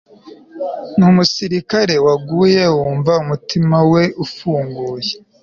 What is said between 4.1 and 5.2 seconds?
ufunguye